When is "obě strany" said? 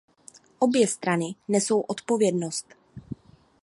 0.59-1.35